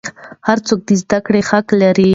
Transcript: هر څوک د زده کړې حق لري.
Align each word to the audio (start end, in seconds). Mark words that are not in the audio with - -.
هر 0.47 0.57
څوک 0.67 0.79
د 0.87 0.91
زده 1.01 1.19
کړې 1.25 1.41
حق 1.49 1.67
لري. 1.81 2.09